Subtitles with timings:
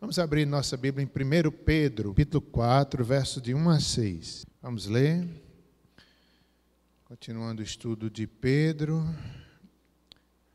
[0.00, 4.46] Vamos abrir nossa Bíblia em 1 Pedro, capítulo 4, verso de 1 a 6.
[4.62, 5.28] Vamos ler.
[7.04, 9.04] Continuando o estudo de Pedro,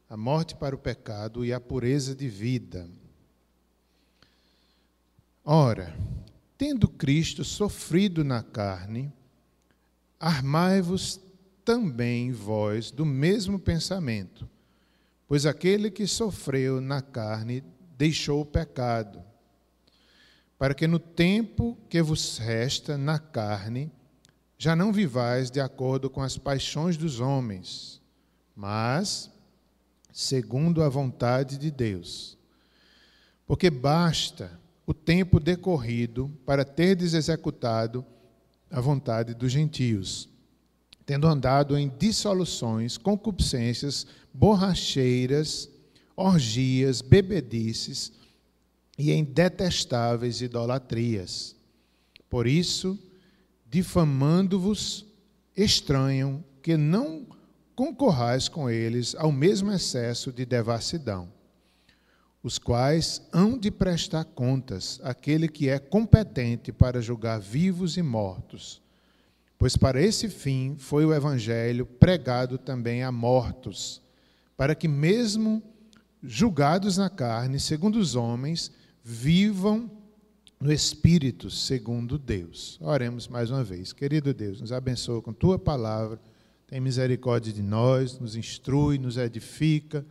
[0.09, 2.89] a morte para o pecado e a pureza de vida.
[5.44, 5.94] Ora,
[6.57, 9.12] tendo Cristo sofrido na carne,
[10.17, 11.19] armai-vos
[11.65, 14.49] também vós do mesmo pensamento,
[15.28, 17.62] pois aquele que sofreu na carne
[17.98, 19.33] deixou o pecado,
[20.63, 23.91] para que no tempo que vos resta na carne,
[24.58, 28.02] já não vivais de acordo com as paixões dos homens,
[28.55, 29.30] mas
[30.13, 32.38] segundo a vontade de Deus.
[33.45, 34.57] Porque basta
[34.88, 38.05] o tempo decorrido para terdes executado
[38.71, 40.30] a vontade dos gentios,
[41.05, 45.70] tendo andado em dissoluções, concupiscências, borracheiras,
[46.16, 48.23] orgias, bebedices
[48.98, 51.56] e em detestáveis idolatrias.
[52.30, 52.98] Por isso,
[53.70, 55.05] difamando-vos,
[55.55, 57.26] estranham que não
[57.76, 61.32] concorrais com eles ao mesmo excesso de devassidão,
[62.41, 68.81] os quais hão de prestar contas àquele que é competente para julgar vivos e mortos.
[69.57, 74.02] Pois para esse fim foi o evangelho pregado também a mortos,
[74.57, 75.63] para que mesmo
[76.22, 78.72] julgados na carne, segundo os homens,
[79.03, 79.91] vivam
[80.59, 82.79] no espírito, segundo Deus.
[82.79, 83.91] Oremos mais uma vez.
[83.91, 86.21] Querido Deus, nos abençoa com tua palavra.
[86.65, 90.05] Tem misericórdia de nós, nos instrui, nos edifica.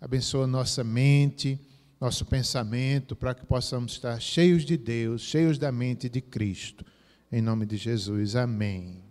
[0.00, 1.60] Abençoa nossa mente,
[2.00, 6.84] nosso pensamento, para que possamos estar cheios de Deus, cheios da mente de Cristo.
[7.30, 8.34] Em nome de Jesus.
[8.34, 9.02] Amém.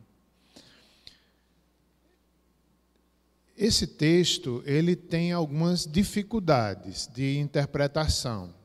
[3.55, 8.58] Esse texto ele tem algumas dificuldades de interpretação.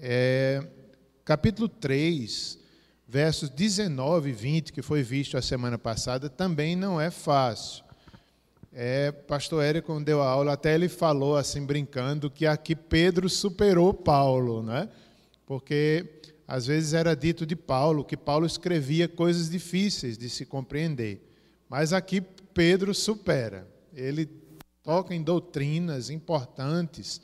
[0.00, 0.66] É,
[1.24, 2.58] capítulo 3,
[3.06, 7.84] versos 19 e 20, que foi visto a semana passada, também não é fácil.
[8.72, 13.28] É, pastor Érico, quando deu a aula, até ele falou, assim, brincando, que aqui Pedro
[13.28, 14.88] superou Paulo, né?
[15.46, 21.32] porque às vezes era dito de Paulo que Paulo escrevia coisas difíceis de se compreender,
[21.68, 24.26] mas aqui Pedro supera ele
[24.82, 27.20] toca em doutrinas importantes,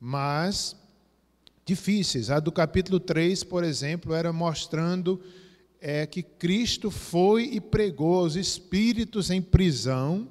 [0.00, 0.76] mas
[1.64, 2.30] difíceis.
[2.30, 5.20] A do capítulo 3, por exemplo, era mostrando
[5.80, 10.28] é, que Cristo foi e pregou aos espíritos em prisão,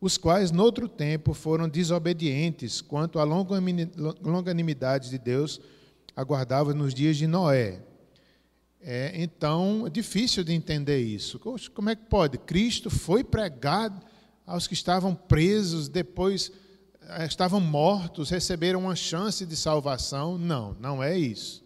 [0.00, 5.60] os quais, no outro tempo, foram desobedientes quanto à longanimidade de Deus
[6.14, 7.82] aguardava nos dias de Noé.
[8.80, 11.40] É, então, é difícil de entender isso.
[11.74, 12.38] Como é que pode?
[12.38, 14.00] Cristo foi pregado
[14.46, 16.52] aos que estavam presos, depois
[17.26, 20.36] estavam mortos, receberam uma chance de salvação.
[20.38, 21.64] Não, não é isso.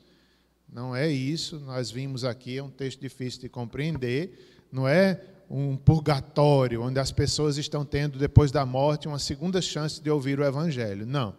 [0.72, 1.58] Não é isso.
[1.60, 4.66] Nós vimos aqui, é um texto difícil de compreender.
[4.70, 5.20] Não é
[5.50, 10.38] um purgatório, onde as pessoas estão tendo, depois da morte, uma segunda chance de ouvir
[10.38, 11.04] o Evangelho.
[11.04, 11.34] Não.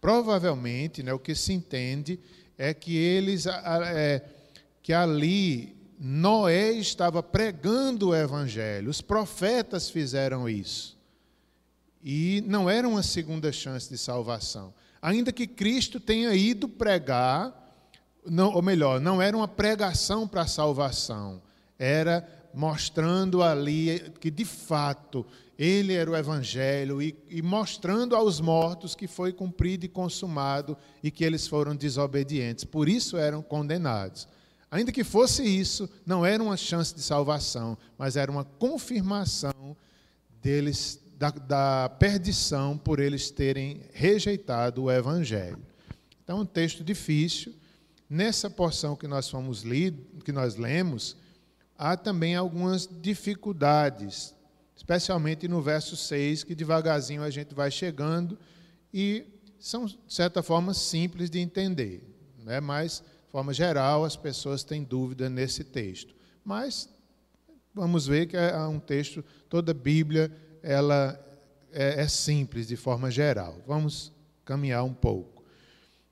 [0.00, 2.18] Provavelmente, né, o que se entende
[2.58, 4.22] é que eles, é,
[4.82, 10.93] que ali Noé estava pregando o evangelho, os profetas fizeram isso.
[12.04, 14.74] E não era uma segunda chance de salvação.
[15.00, 17.52] Ainda que Cristo tenha ido pregar,
[18.26, 21.40] não, ou melhor, não era uma pregação para a salvação,
[21.78, 25.26] era mostrando ali que de fato
[25.58, 31.10] ele era o Evangelho e, e, mostrando aos mortos que foi cumprido e consumado e
[31.10, 34.28] que eles foram desobedientes, por isso eram condenados.
[34.70, 39.76] Ainda que fosse isso, não era uma chance de salvação, mas era uma confirmação
[40.42, 45.58] deles da, da perdição por eles terem rejeitado o Evangelho.
[46.22, 47.54] Então, um texto difícil.
[48.08, 51.16] Nessa porção que nós fomos lido, que nós lemos,
[51.76, 54.34] há também algumas dificuldades,
[54.76, 58.38] especialmente no verso 6, que devagarzinho a gente vai chegando
[58.92, 59.24] e
[59.58, 62.02] são, de certa forma, simples de entender,
[62.44, 62.60] né?
[62.60, 66.14] mas forma geral, as pessoas têm dúvida nesse texto.
[66.44, 66.88] Mas
[67.74, 70.30] vamos ver que é um texto, toda a Bíblia
[70.64, 71.20] ela
[71.70, 73.62] é, é simples de forma geral.
[73.66, 74.10] Vamos
[74.44, 75.44] caminhar um pouco.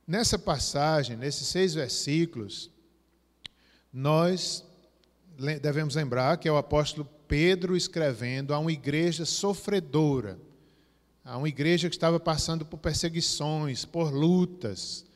[0.06, 2.70] Nessa passagem, nesses seis versículos,
[3.92, 4.64] nós
[5.60, 10.38] devemos lembrar que é o apóstolo Pedro escrevendo a uma igreja sofredora,
[11.24, 15.06] a uma igreja que estava passando por perseguições, por lutas,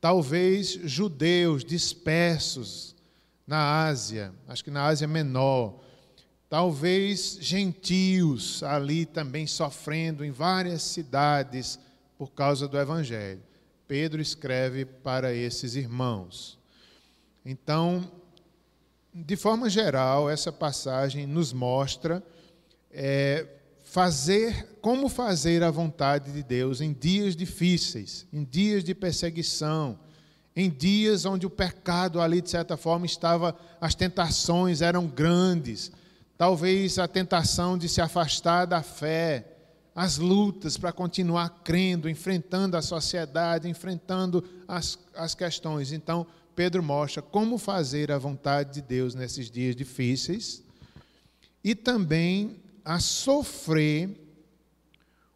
[0.00, 2.94] talvez judeus dispersos
[3.46, 5.80] na Ásia, acho que na Ásia Menor,
[6.54, 11.80] talvez gentios ali também sofrendo em várias cidades
[12.16, 13.42] por causa do Evangelho.
[13.88, 16.56] Pedro escreve para esses irmãos.
[17.44, 18.08] Então,
[19.12, 22.22] de forma geral, essa passagem nos mostra
[22.88, 23.48] é,
[23.82, 29.98] fazer, como fazer a vontade de Deus em dias difíceis, em dias de perseguição,
[30.54, 35.90] em dias onde o pecado ali, de certa forma, estava, as tentações eram grandes,
[36.36, 39.46] talvez a tentação de se afastar da fé,
[39.94, 45.92] as lutas para continuar crendo, enfrentando a sociedade, enfrentando as, as questões.
[45.92, 46.26] Então,
[46.56, 50.62] Pedro mostra como fazer a vontade de Deus nesses dias difíceis
[51.62, 54.20] e também a sofrer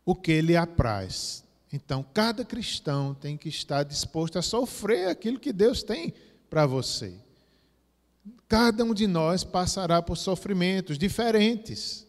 [0.05, 1.45] o que lhe apraz.
[1.73, 6.15] Então, cada cristão tem que estar disposto a sofrer aquilo que Deus tem
[6.49, 7.15] para você.
[8.49, 12.07] Cada um de nós passará por sofrimentos diferentes,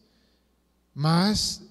[0.93, 1.61] mas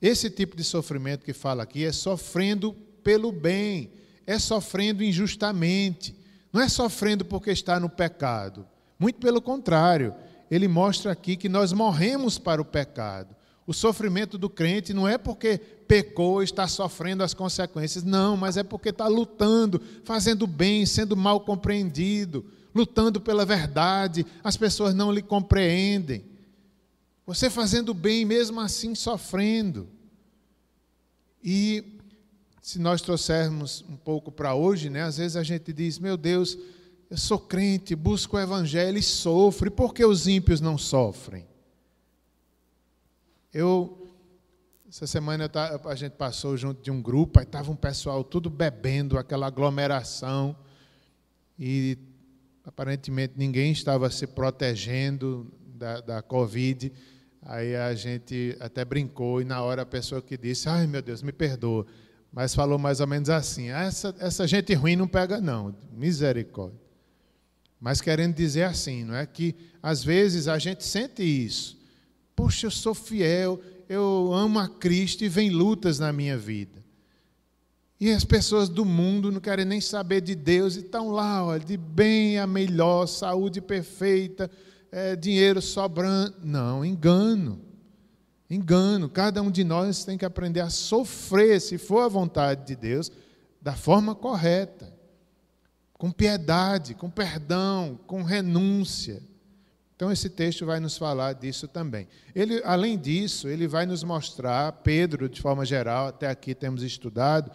[0.00, 2.72] esse tipo de sofrimento que fala aqui é sofrendo
[3.02, 3.90] pelo bem,
[4.26, 6.14] é sofrendo injustamente,
[6.52, 8.66] não é sofrendo porque está no pecado.
[8.98, 10.14] Muito pelo contrário,
[10.50, 13.34] ele mostra aqui que nós morremos para o pecado.
[13.66, 18.62] O sofrimento do crente não é porque pecou está sofrendo as consequências, não, mas é
[18.62, 22.44] porque está lutando, fazendo bem, sendo mal compreendido,
[22.76, 26.22] lutando pela verdade, as pessoas não lhe compreendem.
[27.26, 29.88] Você fazendo bem, mesmo assim sofrendo.
[31.42, 31.98] E
[32.60, 36.58] se nós trouxermos um pouco para hoje, né, às vezes a gente diz: meu Deus,
[37.08, 41.46] eu sou crente, busco o evangelho e sofro, e por que os ímpios não sofrem?
[43.52, 44.06] Eu,
[44.86, 45.50] essa semana
[45.84, 50.54] a gente passou junto de um grupo, aí estava um pessoal tudo bebendo, aquela aglomeração,
[51.58, 51.96] e
[52.66, 56.92] aparentemente ninguém estava se protegendo da, da Covid.
[57.40, 61.22] Aí a gente até brincou, e na hora a pessoa que disse, ai meu Deus,
[61.22, 61.86] me perdoa,
[62.32, 66.80] mas falou mais ou menos assim: essa, essa gente ruim não pega, não, misericórdia.
[67.78, 71.78] Mas querendo dizer assim, não é que às vezes a gente sente isso.
[72.34, 76.84] Poxa, eu sou fiel, eu amo a Cristo e vem lutas na minha vida.
[77.98, 81.64] E as pessoas do mundo não querem nem saber de Deus e estão lá, olha,
[81.64, 84.50] de bem a melhor, saúde perfeita,
[84.92, 86.34] é, dinheiro sobrando.
[86.42, 87.60] Não, engano.
[88.50, 89.08] Engano.
[89.08, 93.10] Cada um de nós tem que aprender a sofrer, se for a vontade de Deus,
[93.62, 94.94] da forma correta,
[95.94, 99.22] com piedade, com perdão, com renúncia.
[99.96, 102.06] Então esse texto vai nos falar disso também.
[102.34, 107.50] Ele, além disso, ele vai nos mostrar, Pedro, de forma geral, até aqui temos estudado,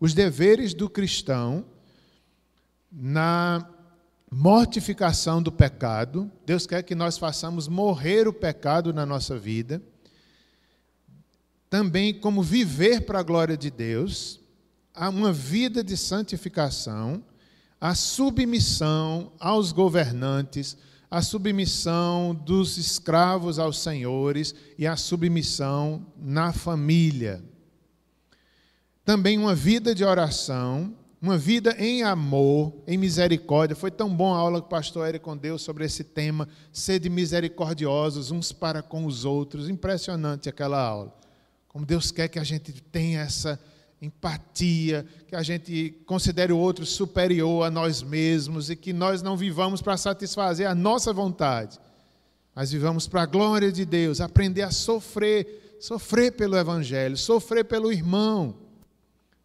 [0.00, 1.64] os deveres do cristão
[2.90, 3.66] na
[4.30, 6.30] mortificação do pecado.
[6.44, 9.82] Deus quer que nós façamos morrer o pecado na nossa vida.
[11.68, 14.40] Também como viver para a glória de Deus,
[14.96, 17.22] uma vida de santificação,
[17.80, 20.76] a submissão aos governantes,
[21.10, 27.44] a submissão dos escravos aos senhores e a submissão na família.
[29.06, 30.92] Também uma vida de oração,
[31.22, 33.76] uma vida em amor, em misericórdia.
[33.76, 37.08] Foi tão bom a aula que o pastor Eric deu sobre esse tema, ser de
[37.08, 39.68] misericordiosos uns para com os outros.
[39.68, 41.16] Impressionante aquela aula.
[41.68, 43.60] Como Deus quer que a gente tenha essa
[44.02, 49.36] empatia, que a gente considere o outro superior a nós mesmos e que nós não
[49.36, 51.78] vivamos para satisfazer a nossa vontade,
[52.52, 57.92] mas vivamos para a glória de Deus, aprender a sofrer, sofrer pelo Evangelho, sofrer pelo
[57.92, 58.65] irmão,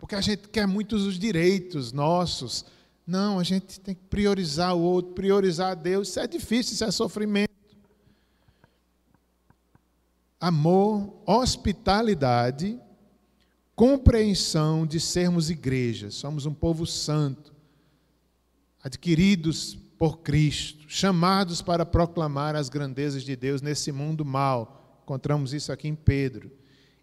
[0.01, 2.65] porque a gente quer muitos os direitos nossos.
[3.05, 6.09] Não, a gente tem que priorizar o outro, priorizar Deus.
[6.09, 7.51] Isso é difícil, isso é sofrimento.
[10.39, 12.79] Amor, hospitalidade
[13.75, 17.51] compreensão de sermos igreja, somos um povo santo,
[18.83, 24.99] adquiridos por Cristo, chamados para proclamar as grandezas de Deus nesse mundo mal.
[25.03, 26.51] Encontramos isso aqui em Pedro.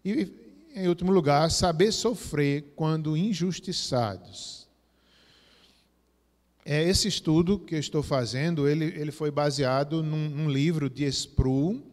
[0.05, 0.31] E,
[0.75, 4.67] em último lugar, saber sofrer quando injustiçados.
[6.65, 11.05] É, esse estudo que eu estou fazendo, ele, ele foi baseado num, num livro de
[11.05, 11.83] Sproul,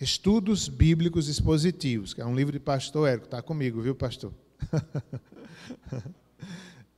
[0.00, 3.24] Estudos Bíblicos Expositivos, que é um livro de pastor Érico.
[3.24, 4.32] Está comigo, viu, pastor?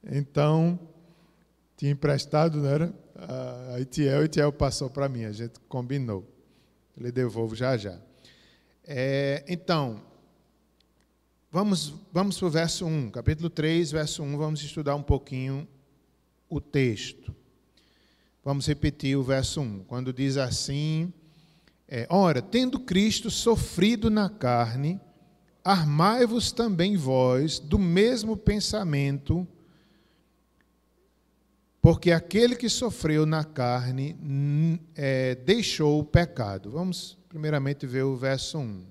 [0.05, 0.79] então,
[1.77, 2.93] tinha emprestado, não era?
[3.75, 6.27] A Itiel, Itiel passou para mim, a gente combinou.
[6.99, 7.99] Ele devolvo já já.
[8.85, 10.03] É, então,
[11.51, 15.67] vamos, vamos para o verso 1, capítulo 3, verso 1, vamos estudar um pouquinho
[16.49, 17.35] o texto.
[18.45, 21.13] Vamos repetir o verso 1, quando diz assim
[21.93, 25.01] é, ora, tendo Cristo sofrido na carne,
[25.65, 29.45] armai-vos também vós do mesmo pensamento,
[31.83, 34.17] porque aquele que sofreu na carne
[34.95, 36.71] é, deixou o pecado.
[36.71, 38.85] Vamos primeiramente ver o verso 1.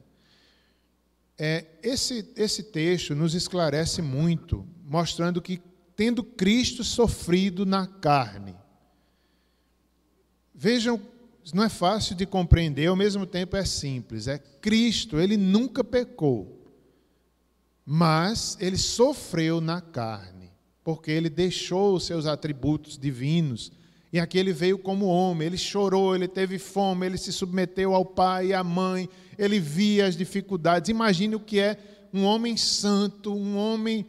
[1.42, 5.62] É, esse, esse texto nos esclarece muito, mostrando que,
[5.96, 8.56] tendo Cristo sofrido na carne,
[10.54, 11.02] vejam,
[11.54, 14.28] não é fácil de compreender, ao mesmo tempo é simples.
[14.28, 16.62] É Cristo, ele nunca pecou,
[17.86, 20.52] mas ele sofreu na carne,
[20.84, 23.72] porque ele deixou os seus atributos divinos
[24.12, 28.04] e aqui ele veio como homem, ele chorou, ele teve fome, ele se submeteu ao
[28.04, 29.08] pai e à mãe,
[29.40, 30.90] ele via as dificuldades.
[30.90, 31.78] Imagine o que é
[32.14, 34.06] um homem santo, um homem,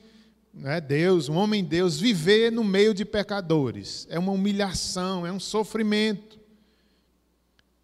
[0.52, 4.08] né, Deus, um homem Deus, viver no meio de pecadores.
[4.10, 6.40] É uma humilhação, é um sofrimento.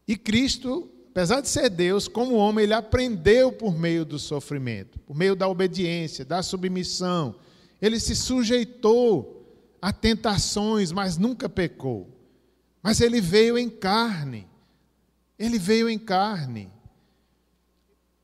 [0.08, 5.16] E Cristo, apesar de ser Deus, como homem, ele aprendeu por meio do sofrimento, por
[5.16, 7.36] meio da obediência, da submissão.
[7.80, 9.46] Ele se sujeitou
[9.80, 12.10] a tentações, mas nunca pecou.
[12.82, 14.48] Mas ele veio em carne.
[15.38, 16.70] Ele veio em carne.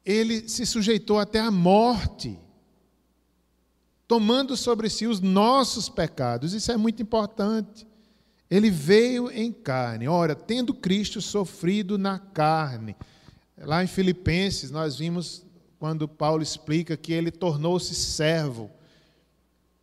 [0.05, 2.39] Ele se sujeitou até à morte,
[4.09, 6.53] tomando sobre si os nossos pecados.
[6.53, 7.87] Isso é muito importante.
[8.51, 10.09] Ele veio em carne.
[10.09, 12.97] Ora, tendo Cristo sofrido na carne.
[13.57, 15.47] Lá em Filipenses, nós vimos
[15.79, 18.71] quando Paulo explica que ele tornou-se servo.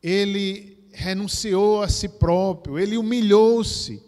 [0.03, 4.03] Ele renunciou a si próprio, ele humilhou-se,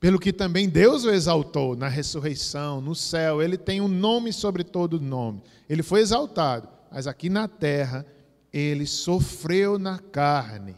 [0.00, 3.42] pelo que também Deus o exaltou na ressurreição, no céu.
[3.42, 5.42] Ele tem um nome sobre todo nome.
[5.68, 8.06] Ele foi exaltado, mas aqui na terra
[8.50, 10.74] ele sofreu na carne.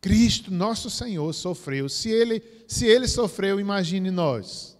[0.00, 1.88] Cristo, nosso Senhor, sofreu.
[1.88, 4.76] Se ele, se ele sofreu, imagine nós.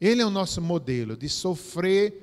[0.00, 2.22] Ele é o nosso modelo de sofrer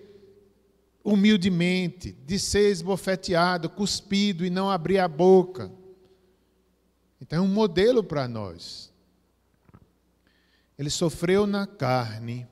[1.03, 5.71] humildemente, de ser esbofeteado, cuspido e não abrir a boca.
[7.21, 8.91] Então é um modelo para nós.
[10.77, 12.47] Ele sofreu na carne.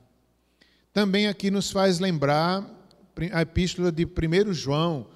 [0.92, 2.68] Também aqui nos faz lembrar
[3.32, 5.08] a epístola de 1 João,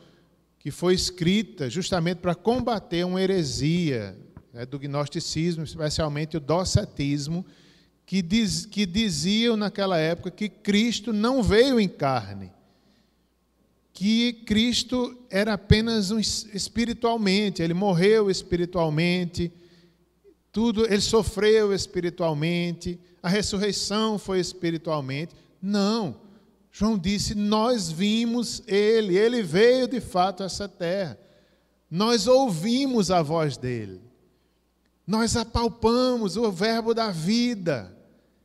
[0.58, 4.16] que foi escrita justamente para combater uma heresia
[4.52, 7.44] né, do gnosticismo, especialmente o docetismo,
[8.06, 12.52] que, diz, que diziam naquela época que Cristo não veio em carne
[13.92, 19.52] que Cristo era apenas um espiritualmente, ele morreu espiritualmente,
[20.50, 25.34] tudo, ele sofreu espiritualmente, a ressurreição foi espiritualmente.
[25.60, 26.16] Não.
[26.70, 31.18] João disse: "Nós vimos ele, ele veio de fato a essa terra.
[31.90, 34.00] Nós ouvimos a voz dele.
[35.06, 37.94] Nós apalpamos o verbo da vida.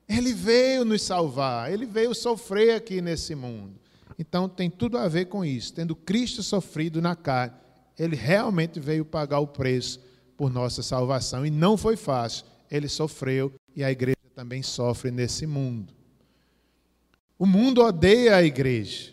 [0.08, 3.77] Ele veio nos salvar, ele veio sofrer aqui nesse mundo.
[4.18, 5.74] Então tem tudo a ver com isso.
[5.74, 7.56] Tendo Cristo sofrido na carne,
[7.98, 10.00] ele realmente veio pagar o preço
[10.36, 12.46] por nossa salvação e não foi fácil.
[12.70, 15.94] Ele sofreu e a igreja também sofre nesse mundo.
[17.38, 19.12] O mundo odeia a igreja.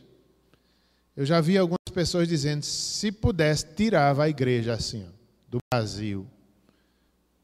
[1.17, 5.13] Eu já vi algumas pessoas dizendo: se pudesse, tirava a igreja assim, ó,
[5.49, 6.27] do Brasil.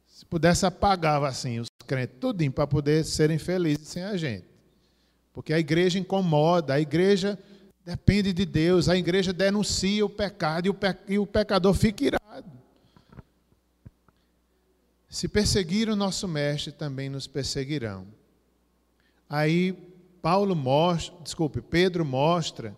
[0.06, 4.46] Se pudesse, apagava assim os crentes, tudinho, para poder serem felizes sem a gente.
[5.32, 7.38] Porque a igreja incomoda, a igreja
[7.84, 8.88] Depende de Deus.
[8.88, 10.96] A igreja denuncia o pecado e o, pe...
[11.08, 12.50] e o pecador fica irado.
[15.08, 18.06] Se perseguir o nosso mestre, também nos perseguirão.
[19.28, 19.72] Aí
[20.22, 22.76] Paulo mostra, desculpe, Pedro mostra,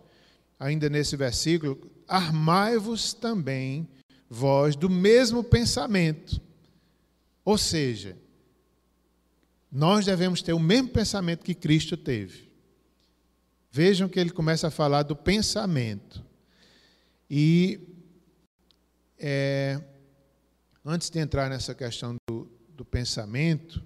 [0.58, 3.88] ainda nesse versículo, armai-vos também
[4.30, 6.40] vós do mesmo pensamento.
[7.44, 8.16] Ou seja,
[9.70, 12.51] nós devemos ter o mesmo pensamento que Cristo teve.
[13.74, 16.22] Vejam que ele começa a falar do pensamento.
[17.30, 17.80] E
[19.18, 19.80] é,
[20.84, 23.82] antes de entrar nessa questão do, do pensamento,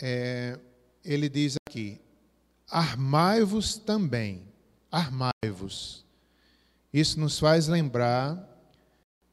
[0.00, 0.58] é,
[1.04, 2.00] ele diz aqui:
[2.70, 4.48] armai-vos também,
[4.90, 6.06] armai-vos.
[6.90, 8.48] Isso nos faz lembrar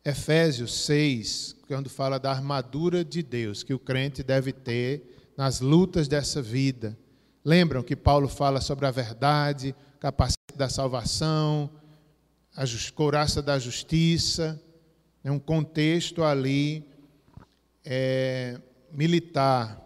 [0.04, 6.08] Efésios 6, quando fala da armadura de Deus que o crente deve ter nas lutas
[6.08, 6.98] dessa vida.
[7.44, 11.70] Lembram que Paulo fala sobre a verdade, capacidade da salvação,
[12.56, 12.64] a
[12.94, 14.62] couraça da justiça,
[15.24, 16.86] é um contexto ali
[17.84, 18.60] é,
[18.92, 19.82] militar,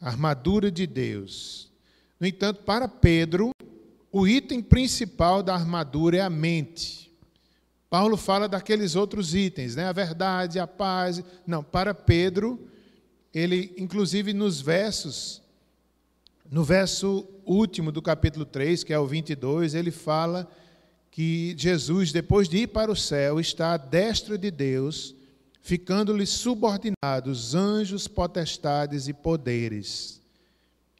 [0.00, 1.70] armadura de Deus.
[2.18, 3.50] No entanto, para Pedro,
[4.10, 7.12] o item principal da armadura é a mente.
[7.88, 9.84] Paulo fala daqueles outros itens, né?
[9.86, 11.22] a verdade, a paz.
[11.46, 12.68] Não, para Pedro,
[13.34, 15.42] ele, inclusive nos versos,
[16.50, 20.50] no verso último do capítulo 3, que é o 22, ele fala
[21.10, 25.14] que Jesus, depois de ir para o céu, está à destra de Deus,
[25.60, 30.20] ficando-lhe subordinados anjos, potestades e poderes.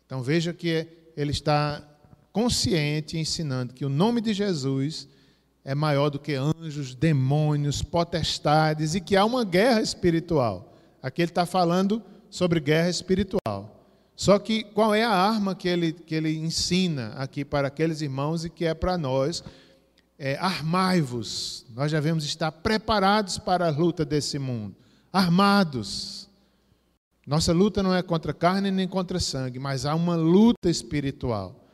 [0.06, 0.86] Então veja que
[1.16, 1.86] ele está
[2.32, 5.08] consciente, ensinando que o nome de Jesus
[5.64, 10.74] é maior do que anjos, demônios, potestades e que há uma guerra espiritual.
[11.02, 13.86] Aqui ele está falando sobre guerra espiritual.
[14.16, 18.42] Só que qual é a arma que ele, que ele ensina aqui para aqueles irmãos
[18.42, 19.44] e que é para nós?
[20.18, 21.66] É, Armai-vos.
[21.74, 24.74] Nós devemos estar preparados para a luta desse mundo.
[25.12, 26.26] Armados.
[27.26, 31.68] Nossa luta não é contra carne nem contra sangue, mas há uma luta espiritual.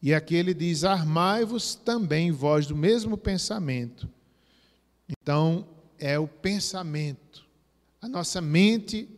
[0.00, 4.08] E aqui ele diz: Armai-vos também, vós, do mesmo pensamento.
[5.08, 5.66] Então,
[5.98, 7.44] é o pensamento,
[8.00, 9.17] a nossa mente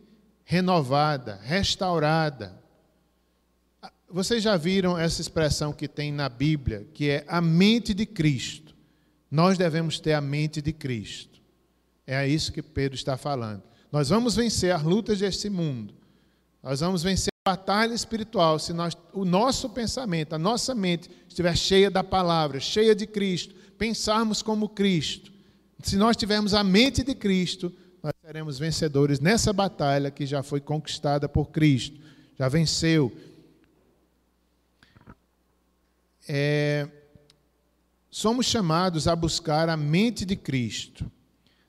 [0.51, 2.53] renovada, restaurada.
[4.09, 8.75] Vocês já viram essa expressão que tem na Bíblia, que é a mente de Cristo.
[9.31, 11.39] Nós devemos ter a mente de Cristo.
[12.05, 13.63] É isso que Pedro está falando.
[13.93, 15.93] Nós vamos vencer as lutas deste mundo.
[16.61, 21.55] Nós vamos vencer a batalha espiritual se nós, o nosso pensamento, a nossa mente estiver
[21.55, 25.31] cheia da palavra, cheia de Cristo, pensarmos como Cristo.
[25.81, 30.59] Se nós tivermos a mente de Cristo, nós seremos vencedores nessa batalha que já foi
[30.59, 31.99] conquistada por Cristo,
[32.37, 33.15] já venceu.
[36.27, 36.87] É,
[38.09, 41.11] somos chamados a buscar a mente de Cristo.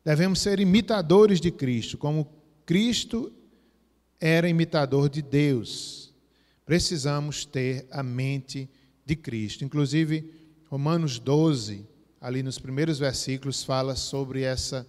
[0.04, 2.26] Devemos ser imitadores de Cristo, como
[2.64, 3.32] Cristo
[4.18, 6.14] era imitador de Deus.
[6.64, 8.70] Precisamos ter a mente
[9.04, 9.64] de Cristo.
[9.64, 10.32] Inclusive,
[10.68, 11.86] Romanos 12,
[12.20, 14.86] ali nos primeiros versículos, fala sobre essa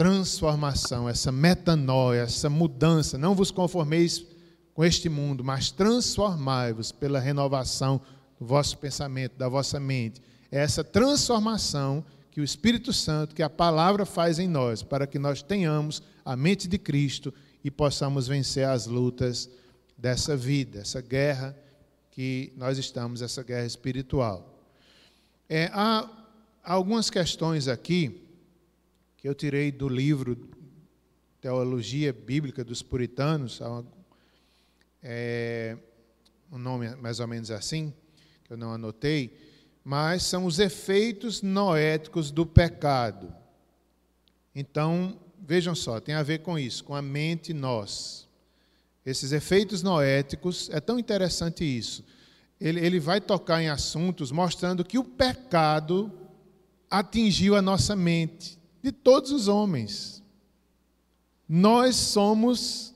[0.00, 3.18] transformação, essa metanoia, essa mudança.
[3.18, 4.24] Não vos conformeis
[4.72, 8.00] com este mundo, mas transformai-vos pela renovação
[8.40, 10.22] do vosso pensamento, da vossa mente.
[10.50, 15.18] É essa transformação que o Espírito Santo, que a palavra faz em nós, para que
[15.18, 17.30] nós tenhamos a mente de Cristo
[17.62, 19.50] e possamos vencer as lutas
[19.98, 21.54] dessa vida, essa guerra
[22.10, 24.64] que nós estamos, essa guerra espiritual.
[25.46, 26.08] É, há
[26.64, 28.29] algumas questões aqui
[29.20, 30.48] que eu tirei do livro
[31.42, 33.60] Teologia Bíblica dos Puritanos,
[35.02, 35.76] é,
[36.50, 37.92] um nome mais ou menos assim,
[38.44, 39.36] que eu não anotei,
[39.84, 43.30] mas são os efeitos noéticos do pecado.
[44.54, 48.26] Então, vejam só, tem a ver com isso, com a mente nós.
[49.04, 52.02] Esses efeitos noéticos, é tão interessante isso.
[52.58, 56.10] Ele, ele vai tocar em assuntos mostrando que o pecado
[56.90, 60.22] atingiu a nossa mente de todos os homens.
[61.48, 62.94] Nós somos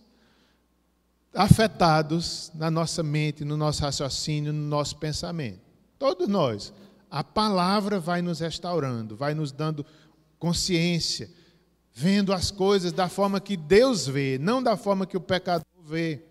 [1.34, 5.60] afetados na nossa mente, no nosso raciocínio, no nosso pensamento.
[5.98, 6.72] Todos nós.
[7.10, 9.86] A palavra vai nos restaurando, vai nos dando
[10.38, 11.30] consciência,
[11.92, 16.24] vendo as coisas da forma que Deus vê, não da forma que o pecador vê.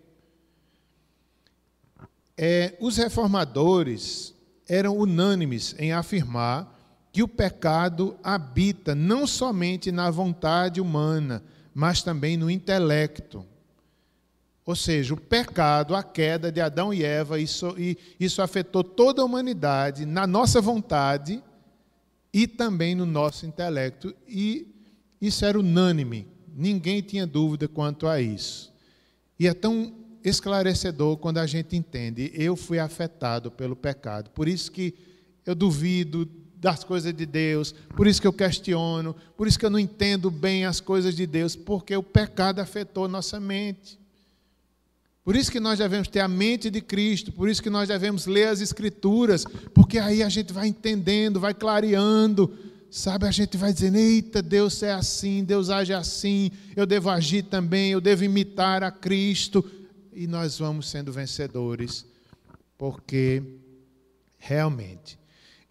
[2.36, 4.34] É, os reformadores
[4.68, 6.73] eram unânimes em afirmar
[7.14, 13.46] que o pecado habita não somente na vontade humana, mas também no intelecto.
[14.66, 19.22] Ou seja, o pecado, a queda de Adão e Eva, isso, e isso afetou toda
[19.22, 21.40] a humanidade na nossa vontade
[22.32, 24.12] e também no nosso intelecto.
[24.26, 24.66] E
[25.20, 28.74] isso era unânime, ninguém tinha dúvida quanto a isso.
[29.38, 34.30] E é tão esclarecedor quando a gente entende, eu fui afetado pelo pecado.
[34.30, 34.92] Por isso que
[35.46, 36.28] eu duvido
[36.64, 40.30] das coisas de Deus, por isso que eu questiono, por isso que eu não entendo
[40.30, 43.98] bem as coisas de Deus, porque o pecado afetou nossa mente.
[45.22, 48.24] Por isso que nós devemos ter a mente de Cristo, por isso que nós devemos
[48.24, 52.50] ler as Escrituras, porque aí a gente vai entendendo, vai clareando,
[52.90, 53.26] sabe?
[53.26, 57.90] A gente vai dizendo: eita, Deus é assim, Deus age assim, eu devo agir também,
[57.90, 59.62] eu devo imitar a Cristo,
[60.14, 62.06] e nós vamos sendo vencedores,
[62.78, 63.42] porque
[64.38, 65.22] realmente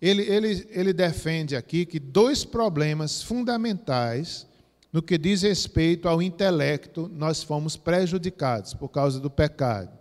[0.06, 4.46] ele, ele, ele defende aqui que dois problemas fundamentais
[4.92, 9.98] no que diz respeito ao intelecto nós fomos prejudicados por causa do pecado.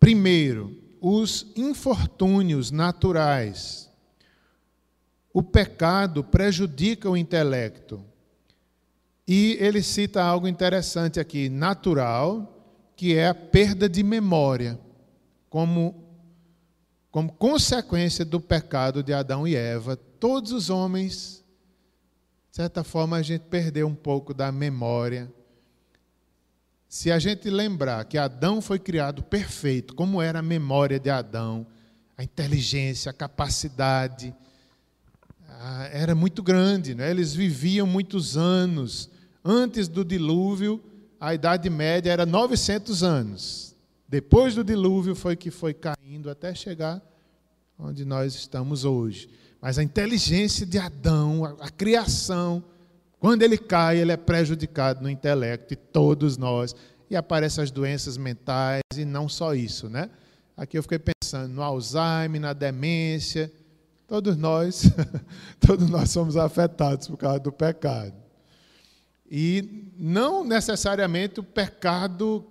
[0.00, 3.88] Primeiro, os infortúnios naturais.
[5.32, 8.04] O pecado prejudica o intelecto.
[9.28, 14.76] E ele cita algo interessante aqui, natural, que é a perda de memória,
[15.48, 16.07] como
[17.10, 21.44] como consequência do pecado de Adão e Eva, todos os homens,
[22.50, 25.32] de certa forma, a gente perdeu um pouco da memória.
[26.88, 31.66] Se a gente lembrar que Adão foi criado perfeito, como era a memória de Adão,
[32.16, 34.34] a inteligência, a capacidade,
[35.92, 37.10] era muito grande, né?
[37.10, 39.10] eles viviam muitos anos.
[39.44, 40.82] Antes do dilúvio,
[41.20, 43.67] a Idade Média era 900 anos.
[44.08, 47.02] Depois do dilúvio foi que foi caindo até chegar
[47.78, 49.28] onde nós estamos hoje.
[49.60, 52.64] Mas a inteligência de Adão, a, a criação,
[53.18, 56.74] quando ele cai, ele é prejudicado no intelecto, e todos nós.
[57.10, 60.10] E aparecem as doenças mentais, e não só isso, né?
[60.56, 63.52] Aqui eu fiquei pensando no Alzheimer, na demência.
[64.06, 64.84] Todos nós,
[65.60, 68.14] todos nós somos afetados por causa do pecado.
[69.30, 72.44] E não necessariamente o pecado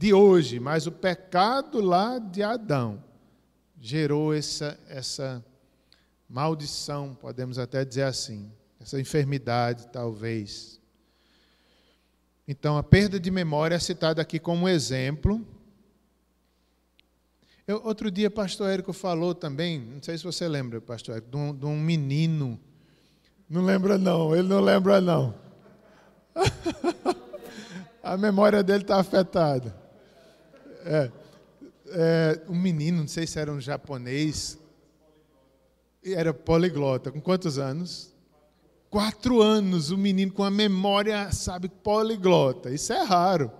[0.00, 3.04] de hoje, mas o pecado lá de Adão
[3.78, 5.44] gerou essa, essa
[6.26, 10.80] maldição, podemos até dizer assim, essa enfermidade, talvez.
[12.48, 15.46] Então, a perda de memória é citada aqui como exemplo.
[17.66, 21.36] Eu, outro dia, pastor Érico falou também, não sei se você lembra, pastor Érico, de
[21.36, 22.58] um, de um menino.
[23.50, 25.34] Não lembra, não, ele não lembra, não.
[28.02, 29.89] a memória dele está afetada.
[30.84, 31.10] É,
[31.88, 34.58] é, um menino, não sei se era um japonês,
[36.04, 37.10] era poliglota.
[37.10, 38.14] Com quantos anos?
[38.88, 42.70] Quatro anos, o menino com a memória, sabe, poliglota.
[42.70, 43.52] Isso é raro.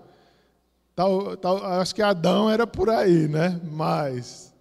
[0.95, 3.61] Tal, tal, acho que Adão era por aí, né?
[3.71, 4.53] Mas.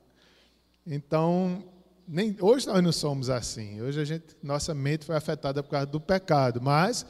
[0.85, 1.63] Então,
[2.07, 3.81] nem, hoje nós não somos assim.
[3.81, 6.61] Hoje a gente, nossa mente foi afetada por causa do pecado.
[6.61, 7.05] Mas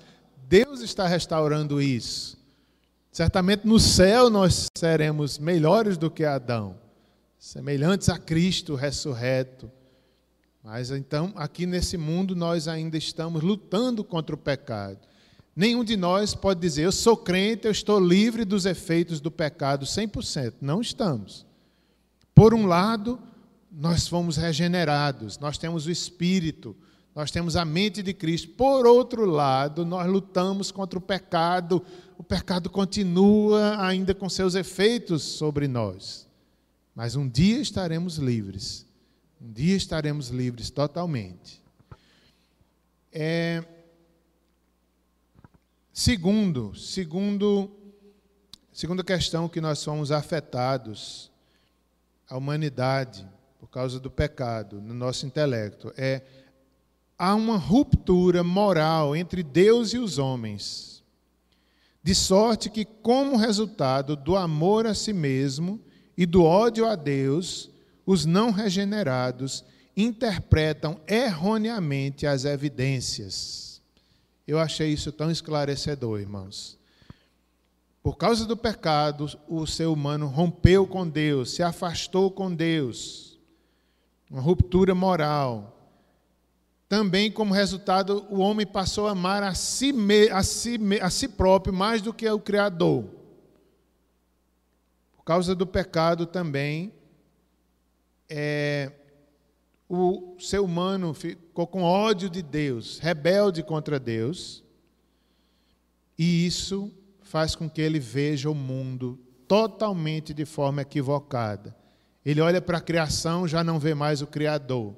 [0.47, 2.38] Deus está restaurando isso.
[3.12, 6.78] Certamente no céu nós seremos melhores do que Adão,
[7.38, 9.72] semelhantes a Cristo ressurreto.
[10.63, 15.00] Mas então, aqui nesse mundo, nós ainda estamos lutando contra o pecado.
[15.56, 19.86] Nenhum de nós pode dizer, eu sou crente, eu estou livre dos efeitos do pecado
[19.86, 20.56] 100%.
[20.62, 21.45] Não estamos.
[22.36, 23.19] Por um lado,
[23.72, 26.76] nós fomos regenerados, nós temos o Espírito,
[27.15, 28.50] nós temos a mente de Cristo.
[28.50, 31.84] Por outro lado, nós lutamos contra o pecado,
[32.19, 36.27] o pecado continua ainda com seus efeitos sobre nós.
[36.93, 38.88] Mas um dia estaremos livres
[39.41, 41.63] um dia estaremos livres totalmente.
[43.12, 43.63] É,
[45.93, 47.71] segundo, segundo,
[48.73, 51.32] segunda questão que nós somos afetados,
[52.29, 53.25] a humanidade,
[53.62, 56.21] por causa do pecado no nosso intelecto, é
[57.17, 60.98] há uma ruptura moral entre Deus e os homens,
[62.01, 65.79] de sorte que, como resultado do amor a si mesmo
[66.17, 67.69] e do ódio a Deus,
[68.05, 69.63] os não regenerados
[69.95, 73.81] interpretam erroneamente as evidências.
[74.47, 76.79] Eu achei isso tão esclarecedor, irmãos.
[78.01, 83.38] Por causa do pecado, o ser humano rompeu com Deus, se afastou com Deus.
[84.31, 85.78] Uma ruptura moral.
[86.89, 89.93] Também, como resultado, o homem passou a amar a si,
[90.32, 93.06] a si, a si próprio mais do que o Criador.
[95.15, 96.91] Por causa do pecado também,
[98.28, 98.91] é,
[99.88, 104.63] o ser humano ficou com ódio de Deus, rebelde contra Deus,
[106.17, 111.75] e isso faz com que ele veja o mundo totalmente de forma equivocada.
[112.25, 114.95] Ele olha para a criação, já não vê mais o Criador.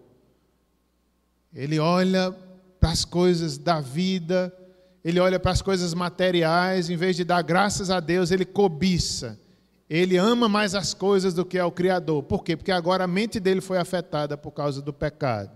[1.53, 2.35] Ele olha
[2.79, 4.53] para as coisas da vida,
[5.03, 9.39] ele olha para as coisas materiais, em vez de dar graças a Deus, ele cobiça
[9.93, 12.23] ele ama mais as coisas do que ao Criador.
[12.23, 12.55] Por quê?
[12.55, 15.51] Porque agora a mente dele foi afetada por causa do pecado.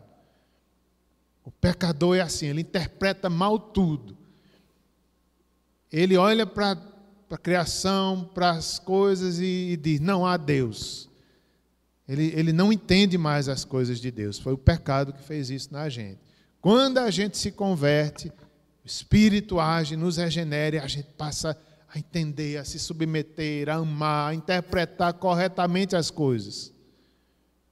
[1.41, 4.17] O pecador é assim, ele interpreta mal tudo.
[5.89, 6.77] Ele olha para
[7.31, 11.09] a criação, para as coisas e, e, diz: não há Deus.
[12.07, 14.37] Ele, ele não entende mais as coisas de Deus.
[14.37, 16.19] Foi o pecado que fez isso na gente.
[16.61, 21.57] Quando a gente se converte, o Espírito age, nos regenera e a gente passa
[21.93, 26.73] a entender, a se submeter, a amar, a interpretar corretamente as coisas.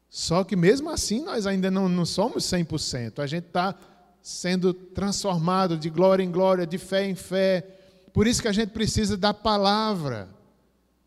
[0.09, 3.19] Só que mesmo assim nós ainda não, não somos 100%.
[3.19, 3.75] A gente está
[4.21, 7.61] sendo transformado de glória em glória, de fé em fé.
[8.13, 10.29] Por isso que a gente precisa da palavra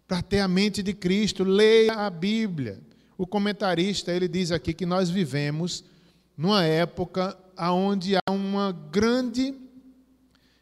[0.06, 1.42] para ter a mente de Cristo.
[1.42, 2.80] Leia a Bíblia.
[3.16, 5.84] O comentarista ele diz aqui que nós vivemos
[6.36, 9.54] numa época onde há uma grande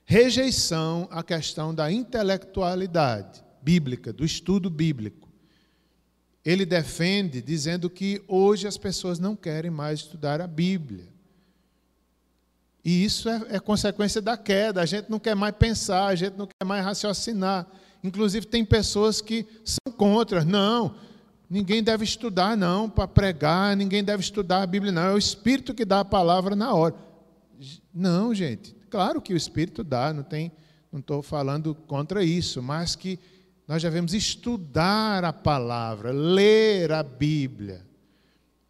[0.04, 5.28] rejeição à questão da intelectualidade bíblica, do estudo bíblico.
[6.44, 11.08] Ele defende dizendo que hoje as pessoas não querem mais estudar a Bíblia.
[12.84, 14.82] E isso é, é, consequência da queda.
[14.82, 17.66] A gente não quer mais pensar, a gente não quer mais raciocinar.
[18.02, 20.44] Inclusive, tem pessoas que são contra.
[20.44, 20.94] Não,
[21.48, 25.02] ninguém deve estudar, não, para pregar, ninguém deve estudar a Bíblia, não.
[25.02, 26.94] É o Espírito que dá a palavra na hora.
[27.92, 28.74] Não, gente.
[28.90, 30.52] Claro que o Espírito dá, não tem,
[30.92, 33.18] não estou falando contra isso, mas que
[33.66, 37.84] nós devemos estudar a palavra, ler a Bíblia.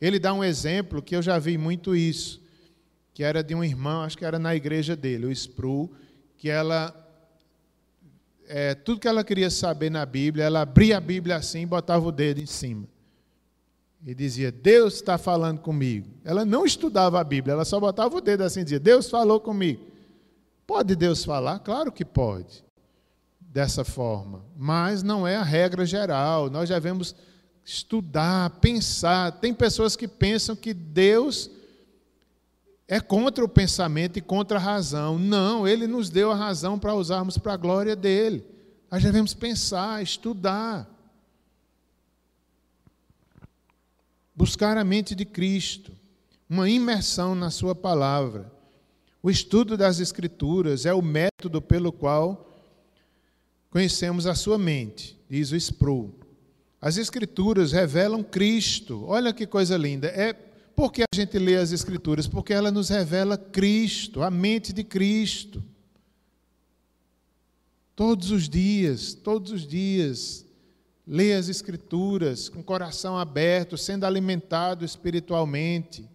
[0.01, 2.43] Ele dá um exemplo que eu já vi muito isso,
[3.13, 5.91] que era de um irmão, acho que era na igreja dele, o Spru,
[6.37, 7.04] que ela
[8.49, 12.07] é, tudo que ela queria saber na Bíblia, ela abria a Bíblia assim e botava
[12.07, 12.87] o dedo em cima.
[14.07, 16.09] E dizia, Deus está falando comigo.
[16.25, 19.41] Ela não estudava a Bíblia, ela só botava o dedo assim e dizia, Deus falou
[19.41, 19.87] comigo.
[20.67, 21.59] Pode Deus falar?
[21.61, 22.65] Claro que pode.
[23.41, 24.45] Dessa forma.
[24.57, 26.51] Mas não é a regra geral.
[26.51, 27.15] Nós devemos
[27.65, 29.33] estudar, pensar.
[29.33, 31.51] Tem pessoas que pensam que Deus
[32.87, 35.19] é contra o pensamento e contra a razão.
[35.19, 38.45] Não, ele nos deu a razão para usarmos para a glória dele.
[38.91, 40.89] Nós devemos pensar, estudar.
[44.37, 45.93] Buscar a mente de Cristo,
[46.49, 48.53] uma imersão na Sua palavra.
[49.23, 52.51] O estudo das Escrituras é o método pelo qual
[53.71, 56.15] conhecemos a sua mente, diz o Sproul.
[56.81, 59.05] As Escrituras revelam Cristo.
[59.07, 60.09] Olha que coisa linda.
[60.09, 60.37] É
[60.75, 62.27] por que a gente lê as Escrituras?
[62.27, 65.63] Porque ela nos revela Cristo, a mente de Cristo.
[67.95, 70.45] Todos os dias, todos os dias,
[71.07, 76.09] lê as Escrituras com o coração aberto, sendo alimentado espiritualmente.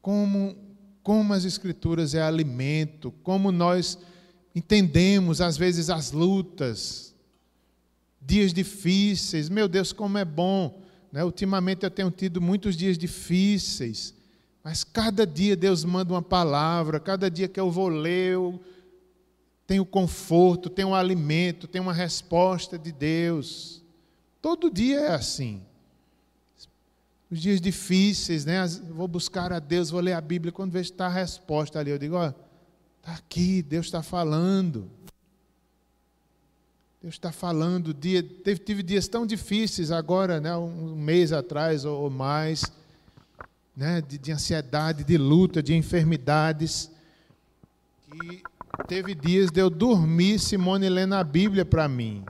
[0.00, 0.56] Como,
[1.02, 3.98] como as Escrituras é alimento, como nós
[4.54, 7.14] entendemos, às vezes, as lutas,
[8.18, 9.50] dias difíceis.
[9.50, 10.85] Meu Deus, como é bom
[11.16, 11.24] né?
[11.24, 14.12] Ultimamente eu tenho tido muitos dias difíceis,
[14.62, 18.60] mas cada dia Deus manda uma palavra, cada dia que eu vou ler, eu
[19.66, 23.82] tenho conforto, tenho alimento, tenho uma resposta de Deus.
[24.42, 25.62] Todo dia é assim.
[27.30, 28.66] Os dias difíceis, né?
[28.90, 31.98] Vou buscar a Deus, vou ler a Bíblia, quando vejo está a resposta ali, eu
[31.98, 32.14] digo,
[32.98, 34.90] está aqui, Deus está falando.
[37.06, 42.02] Deus está falando, dia, teve, tive dias tão difíceis agora, né, um mês atrás ou,
[42.02, 42.64] ou mais,
[43.76, 46.90] né, de, de, ansiedade, de luta, de enfermidades.
[48.12, 48.42] E
[48.88, 52.24] teve dias de eu dormir, Simone, lendo a Bíblia para mim,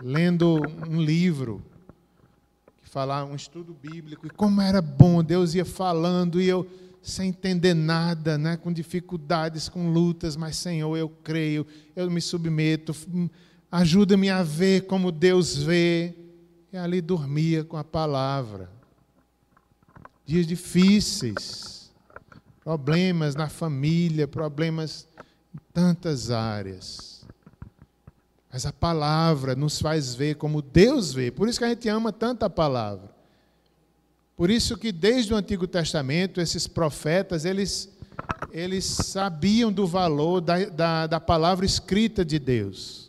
[0.00, 1.60] lendo um livro,
[2.80, 6.64] que falava um estudo bíblico, e como era bom, Deus ia falando e eu
[7.02, 12.94] sem entender nada, né, com dificuldades, com lutas, mas Senhor, eu creio, eu me submeto,
[13.74, 16.14] ajuda-me a ver como Deus vê.
[16.72, 18.70] E ali dormia com a palavra.
[20.24, 21.92] Dias difíceis,
[22.62, 25.08] problemas na família, problemas
[25.52, 27.24] em tantas áreas.
[28.52, 31.32] Mas a palavra nos faz ver como Deus vê.
[31.32, 33.12] Por isso que a gente ama tanto a palavra.
[34.36, 37.88] Por isso que desde o Antigo Testamento, esses profetas, eles,
[38.52, 43.03] eles sabiam do valor da, da, da palavra escrita de Deus.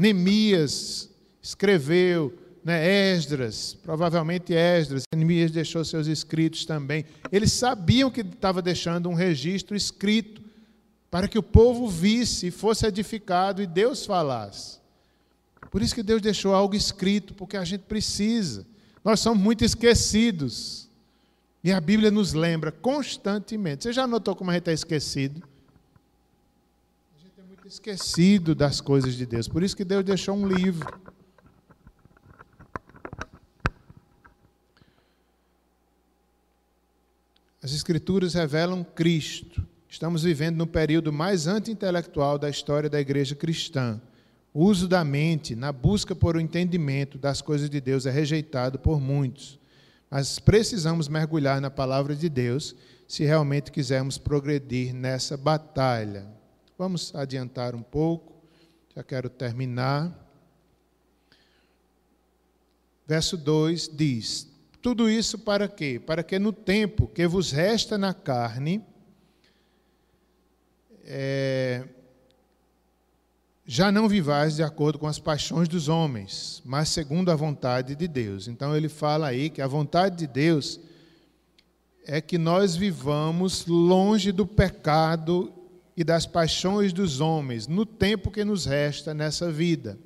[0.00, 1.10] Neemias
[1.42, 2.32] escreveu,
[2.64, 7.04] né, Esdras, provavelmente Esdras, Neemias deixou seus escritos também.
[7.30, 10.42] Eles sabiam que estava deixando um registro escrito
[11.10, 14.78] para que o povo visse e fosse edificado e Deus falasse.
[15.70, 18.66] Por isso que Deus deixou algo escrito, porque a gente precisa.
[19.04, 20.88] Nós somos muito esquecidos.
[21.62, 23.84] E a Bíblia nos lembra constantemente.
[23.84, 25.42] Você já notou como a gente está esquecido?
[27.70, 29.46] Esquecido das coisas de Deus.
[29.46, 30.88] Por isso que Deus deixou um livro.
[37.62, 39.64] As Escrituras revelam Cristo.
[39.88, 44.00] Estamos vivendo no período mais anti-intelectual da história da igreja cristã.
[44.52, 48.80] O uso da mente na busca por o entendimento das coisas de Deus é rejeitado
[48.80, 49.60] por muitos.
[50.10, 52.74] Mas precisamos mergulhar na palavra de Deus
[53.06, 56.39] se realmente quisermos progredir nessa batalha.
[56.80, 58.32] Vamos adiantar um pouco,
[58.96, 60.18] já quero terminar.
[63.06, 64.48] Verso 2 diz:
[64.80, 66.00] Tudo isso para quê?
[66.00, 68.82] Para que no tempo que vos resta na carne,
[71.04, 71.86] é,
[73.66, 78.08] já não vivais de acordo com as paixões dos homens, mas segundo a vontade de
[78.08, 78.48] Deus.
[78.48, 80.80] Então ele fala aí que a vontade de Deus
[82.06, 85.59] é que nós vivamos longe do pecado
[85.96, 89.98] e das paixões dos homens no tempo que nos resta nessa vida.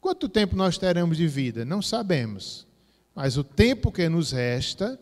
[0.00, 1.64] Quanto tempo nós teremos de vida?
[1.64, 2.66] Não sabemos.
[3.14, 4.98] Mas o tempo que nos resta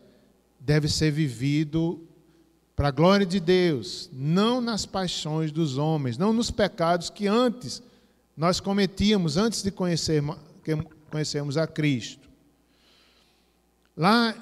[0.59, 2.01] deve ser vivido
[2.75, 7.83] para a glória de Deus, não nas paixões dos homens, não nos pecados que antes
[8.37, 10.39] nós cometíamos, antes de conhecermos,
[11.11, 12.29] conhecermos a Cristo.
[13.97, 14.35] Lá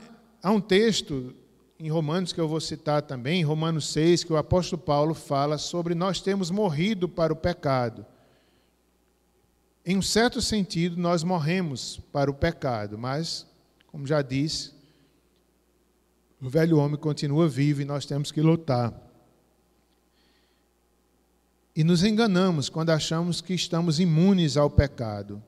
[0.42, 1.35] há um texto
[1.83, 5.59] em Romanos, que eu vou citar também, em Romanos 6, que o apóstolo Paulo fala
[5.59, 8.07] sobre nós termos morrido para o pecado.
[9.85, 13.45] Em um certo sentido, nós morremos para o pecado, mas,
[13.88, 14.73] como já disse,
[16.40, 18.95] o velho homem continua vivo e nós temos que lutar.
[21.75, 25.42] E nos enganamos quando achamos que estamos imunes ao pecado.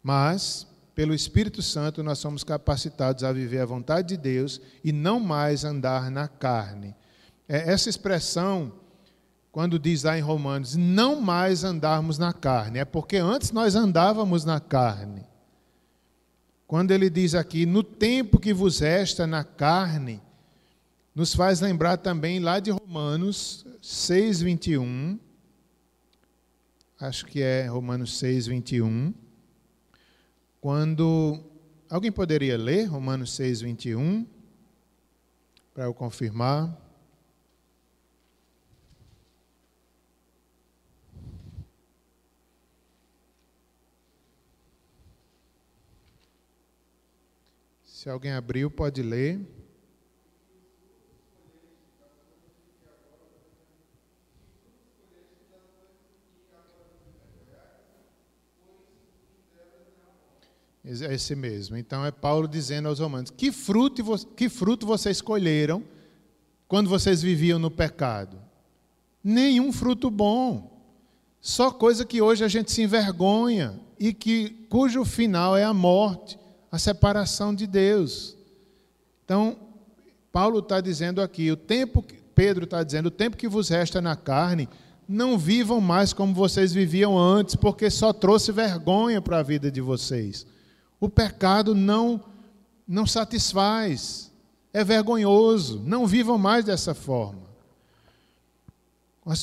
[0.00, 5.18] Mas, pelo Espírito Santo, nós somos capacitados a viver a vontade de Deus e não
[5.18, 6.94] mais andar na carne.
[7.48, 8.72] É essa expressão,
[9.50, 14.44] quando diz lá em Romanos, não mais andarmos na carne, é porque antes nós andávamos
[14.44, 15.26] na carne.
[16.66, 20.22] Quando ele diz aqui, no tempo que vos resta na carne,
[21.14, 25.18] nos faz lembrar também lá de Romanos 6, 21.
[27.00, 29.23] Acho que é Romanos 6, 21
[30.64, 31.44] quando
[31.90, 34.26] alguém poderia ler Romanos 6, 21,
[35.74, 36.74] para eu confirmar.
[47.84, 49.46] Se alguém abriu, pode ler.
[61.00, 61.76] Esse mesmo.
[61.76, 64.02] Então é Paulo dizendo aos romanos: que fruto,
[64.36, 65.82] que fruto vocês colheram
[66.68, 68.38] quando vocês viviam no pecado?
[69.22, 70.72] Nenhum fruto bom.
[71.40, 76.38] Só coisa que hoje a gente se envergonha e que cujo final é a morte,
[76.72, 78.36] a separação de Deus.
[79.24, 79.56] Então,
[80.32, 82.02] Paulo está dizendo aqui, o tempo
[82.34, 84.68] Pedro está dizendo, o tempo que vos resta na carne,
[85.08, 89.80] não vivam mais como vocês viviam antes, porque só trouxe vergonha para a vida de
[89.80, 90.46] vocês.
[91.04, 92.24] O pecado não
[92.88, 94.32] não satisfaz,
[94.72, 95.82] é vergonhoso.
[95.84, 97.42] Não vivam mais dessa forma,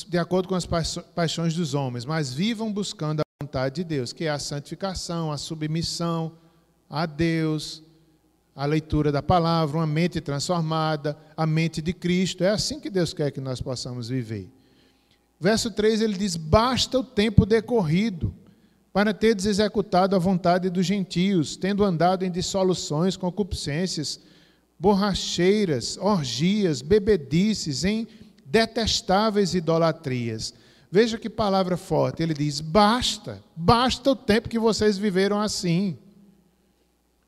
[0.08, 0.66] de acordo com as
[1.14, 5.38] paixões dos homens, mas vivam buscando a vontade de Deus, que é a santificação, a
[5.38, 6.32] submissão
[6.90, 7.80] a Deus,
[8.56, 12.42] a leitura da palavra, uma mente transformada, a mente de Cristo.
[12.42, 14.50] É assim que Deus quer que nós possamos viver.
[15.38, 18.34] Verso 3 ele diz: Basta o tempo decorrido
[18.92, 24.20] para teres executado a vontade dos gentios, tendo andado em dissoluções, concupiscências,
[24.78, 28.06] borracheiras, orgias, bebedices, em
[28.44, 30.52] detestáveis idolatrias.
[30.90, 32.22] Veja que palavra forte.
[32.22, 35.96] Ele diz: basta, basta o tempo que vocês viveram assim.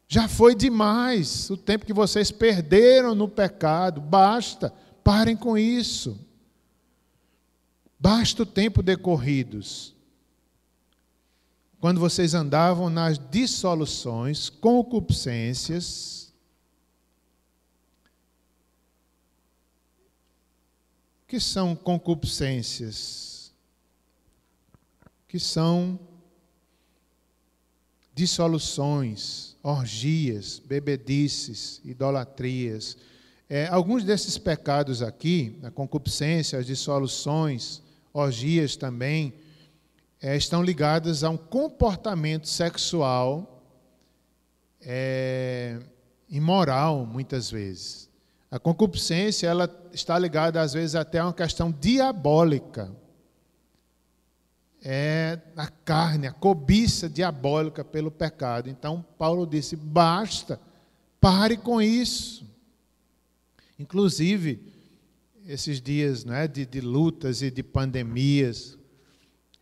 [0.06, 4.02] Já foi demais o tempo que vocês perderam no pecado.
[4.02, 4.70] Basta,
[5.02, 6.18] parem com isso.
[7.98, 9.93] Basta o tempo decorridos
[11.84, 16.32] quando vocês andavam nas dissoluções, concupiscências,
[21.28, 23.52] que são concupiscências?
[25.28, 26.00] Que são
[28.14, 32.96] dissoluções, orgias, bebedices, idolatrias.
[33.46, 39.34] É, alguns desses pecados aqui, a concupiscência, as dissoluções, orgias também,
[40.24, 43.62] é, estão ligadas a um comportamento sexual
[44.80, 45.78] é,
[46.30, 48.08] imoral, muitas vezes.
[48.50, 52.90] A concupiscência ela está ligada, às vezes, até a uma questão diabólica.
[54.82, 58.70] É a carne, a cobiça diabólica pelo pecado.
[58.70, 60.58] Então, Paulo disse: basta,
[61.20, 62.46] pare com isso.
[63.78, 64.72] Inclusive,
[65.46, 68.78] esses dias né, de, de lutas e de pandemias,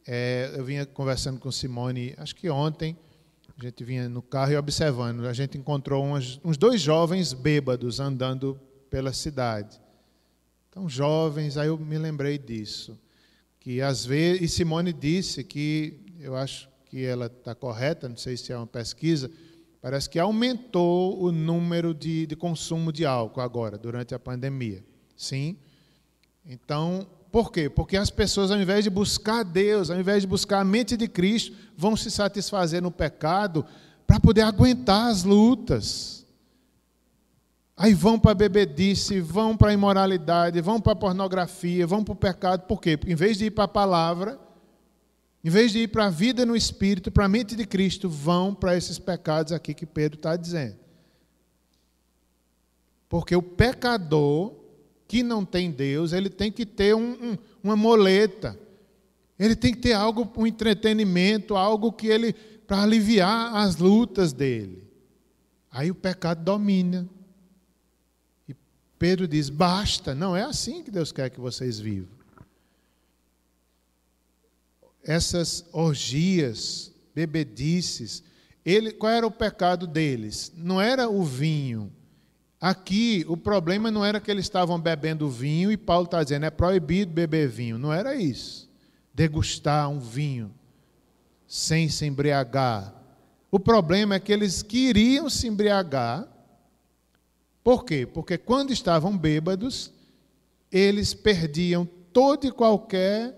[0.06, 2.96] é, eu vinha conversando com Simone, acho que ontem,
[3.58, 5.26] a gente vinha no carro e observando.
[5.26, 8.58] A gente encontrou uns, uns dois jovens bêbados andando
[8.90, 9.80] pela cidade.
[10.68, 12.98] Então, jovens, aí eu me lembrei disso.
[13.60, 18.36] Que às vezes, e Simone disse que, eu acho que ela está correta, não sei
[18.36, 19.30] se é uma pesquisa,
[19.80, 24.82] parece que aumentou o número de, de consumo de álcool agora, durante a pandemia.
[25.16, 25.56] Sim.
[26.44, 27.70] Então, por quê?
[27.70, 31.08] Porque as pessoas, ao invés de buscar Deus, ao invés de buscar a mente de
[31.08, 33.64] Cristo, vão se satisfazer no pecado
[34.06, 36.26] para poder aguentar as lutas.
[37.74, 42.12] Aí vão para a bebedice, vão para a imoralidade, vão para a pornografia, vão para
[42.12, 42.66] o pecado.
[42.66, 42.98] Por quê?
[42.98, 44.38] Porque em vez de ir para a palavra,
[45.42, 48.54] em vez de ir para a vida no Espírito, para a mente de Cristo, vão
[48.54, 50.76] para esses pecados aqui que Pedro está dizendo.
[53.08, 54.61] Porque o pecador
[55.12, 58.58] que não tem Deus, ele tem que ter um, um, uma moleta.
[59.38, 62.32] Ele tem que ter algo, um entretenimento, algo que ele
[62.66, 64.90] para aliviar as lutas dele.
[65.70, 67.06] Aí o pecado domina.
[68.98, 72.16] Pedro diz: basta, não é assim que Deus quer que vocês vivam.
[75.04, 78.22] Essas orgias, bebedices,
[78.64, 80.50] ele, qual era o pecado deles?
[80.56, 81.92] Não era o vinho.
[82.62, 86.50] Aqui, o problema não era que eles estavam bebendo vinho e Paulo está dizendo é
[86.50, 87.76] proibido beber vinho.
[87.76, 88.70] Não era isso.
[89.12, 90.54] Degustar um vinho
[91.44, 92.94] sem se embriagar.
[93.50, 96.24] O problema é que eles queriam se embriagar.
[97.64, 98.06] Por quê?
[98.06, 99.92] Porque quando estavam bêbados,
[100.70, 103.36] eles perdiam todo e qualquer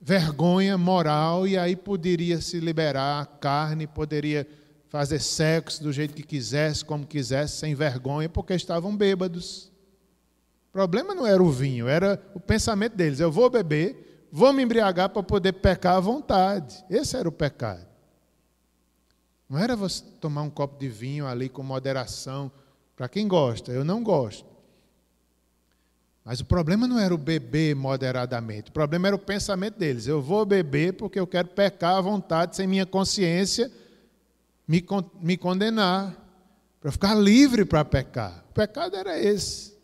[0.00, 4.48] vergonha moral e aí poderia se liberar a carne, poderia
[4.94, 9.72] fazer sexo do jeito que quisesse, como quisesse, sem vergonha, porque estavam bêbados.
[10.68, 14.62] O problema não era o vinho, era o pensamento deles: eu vou beber, vou me
[14.62, 16.84] embriagar para poder pecar à vontade.
[16.88, 17.84] Esse era o pecado.
[19.48, 22.48] Não era você tomar um copo de vinho ali com moderação,
[22.94, 24.46] para quem gosta, eu não gosto.
[26.24, 30.06] Mas o problema não era o beber moderadamente, o problema era o pensamento deles.
[30.06, 33.72] Eu vou beber porque eu quero pecar à vontade, sem minha consciência
[34.66, 34.84] me,
[35.20, 36.16] me condenar,
[36.80, 38.44] para ficar livre para pecar.
[38.50, 39.74] O pecado era esse.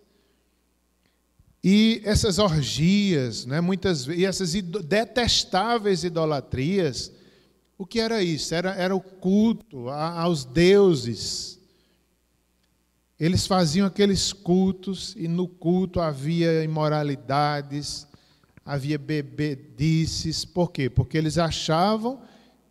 [1.62, 7.12] E essas orgias, né, muitas e essas detestáveis idolatrias,
[7.76, 8.54] o que era isso?
[8.54, 11.60] Era, era o culto aos deuses
[13.20, 18.06] eles faziam aqueles cultos e no culto havia imoralidades,
[18.64, 20.42] havia bebedices.
[20.46, 20.88] Por quê?
[20.88, 22.22] Porque eles achavam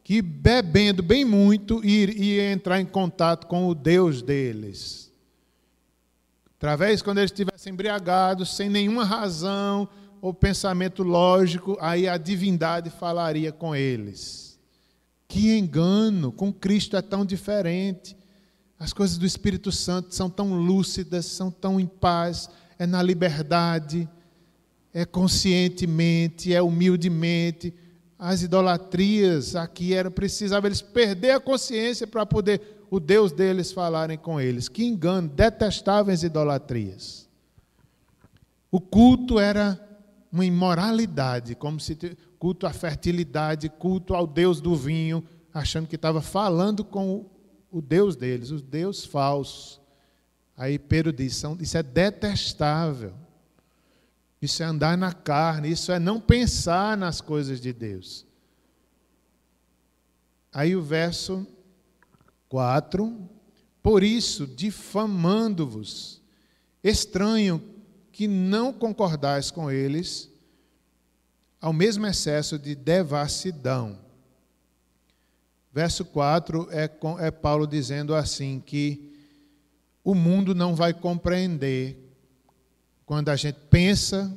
[0.09, 5.13] que bebendo bem muito ia entrar em contato com o Deus deles.
[6.57, 9.87] Através, quando eles estivessem embriagados, sem nenhuma razão
[10.19, 14.57] ou pensamento lógico, aí a divindade falaria com eles.
[15.27, 16.31] Que engano!
[16.31, 18.17] Com Cristo é tão diferente.
[18.79, 22.49] As coisas do Espírito Santo são tão lúcidas, são tão em paz,
[22.79, 24.09] é na liberdade,
[24.91, 27.71] é conscientemente, é humildemente.
[28.19, 34.17] As idolatrias aqui era precisava eles perder a consciência para poder o Deus deles falarem
[34.17, 34.67] com eles.
[34.67, 37.29] Que engano, detestavam as idolatrias.
[38.69, 39.79] O culto era
[40.29, 41.95] uma imoralidade, como se
[42.37, 47.25] culto à fertilidade, culto ao Deus do vinho, achando que estava falando com
[47.71, 49.81] o Deus deles, o Deus falso.
[50.57, 53.13] Aí Pedro diz: isso é detestável.
[54.41, 58.25] Isso é andar na carne, isso é não pensar nas coisas de Deus.
[60.51, 61.45] Aí o verso
[62.47, 63.29] 4:
[63.83, 66.21] Por isso, difamando-vos,
[66.83, 67.61] estranho
[68.11, 70.29] que não concordais com eles,
[71.59, 73.99] ao mesmo excesso de devassidão
[75.71, 79.13] Verso 4 é, é Paulo dizendo assim: que
[80.03, 82.08] o mundo não vai compreender
[83.09, 84.31] quando a gente pensa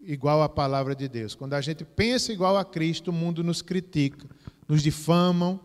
[0.00, 1.34] igual à palavra de Deus.
[1.34, 4.26] Quando a gente pensa igual a Cristo, o mundo nos critica,
[4.66, 5.60] nos difamam.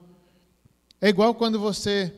[0.99, 2.13] É igual quando você.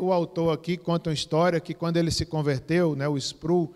[0.00, 3.72] O autor aqui conta uma história que quando ele se converteu, né, o Spru,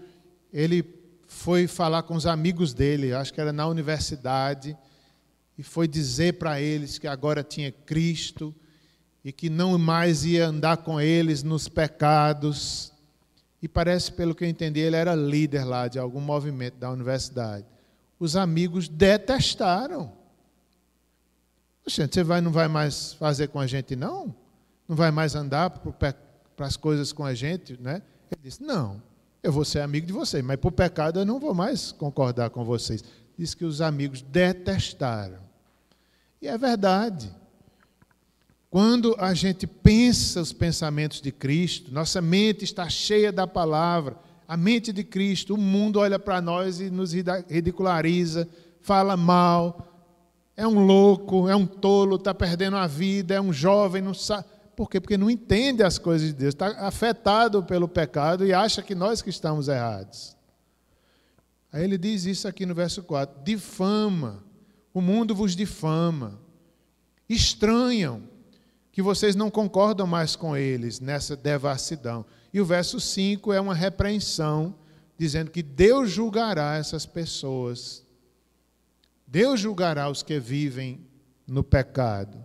[0.52, 0.84] ele
[1.28, 4.76] foi falar com os amigos dele, acho que era na universidade,
[5.56, 8.52] e foi dizer para eles que agora tinha Cristo
[9.24, 12.95] e que não mais ia andar com eles nos pecados.
[13.62, 17.64] E parece, pelo que eu entendi, ele era líder lá de algum movimento da universidade.
[18.18, 20.12] Os amigos detestaram.
[21.86, 24.34] Gente, você vai, não vai mais fazer com a gente, não?
[24.88, 26.14] Não vai mais andar para
[26.66, 28.02] as coisas com a gente, né?
[28.30, 29.02] Ele disse: Não,
[29.42, 32.64] eu vou ser amigo de vocês, mas por pecado eu não vou mais concordar com
[32.64, 33.02] vocês.
[33.38, 35.38] Diz que os amigos detestaram.
[36.40, 37.30] E é verdade.
[38.76, 44.54] Quando a gente pensa os pensamentos de Cristo, nossa mente está cheia da palavra, a
[44.54, 47.14] mente de Cristo, o mundo olha para nós e nos
[47.48, 48.46] ridiculariza,
[48.82, 50.12] fala mal,
[50.54, 54.44] é um louco, é um tolo, está perdendo a vida, é um jovem, não sabe.
[54.76, 55.00] Por quê?
[55.00, 59.22] Porque não entende as coisas de Deus, está afetado pelo pecado e acha que nós
[59.22, 60.36] que estamos errados.
[61.72, 64.44] Aí ele diz isso aqui no verso 4: difama
[64.92, 66.38] o mundo vos difama.
[67.26, 68.35] Estranham
[68.96, 72.24] que vocês não concordam mais com eles nessa devassidão.
[72.50, 74.74] E o verso 5 é uma repreensão,
[75.18, 78.06] dizendo que Deus julgará essas pessoas.
[79.26, 81.06] Deus julgará os que vivem
[81.46, 82.42] no pecado,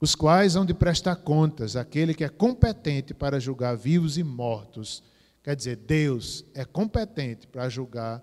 [0.00, 5.04] os quais hão de prestar contas, aquele que é competente para julgar vivos e mortos.
[5.40, 8.20] Quer dizer, Deus é competente para julgar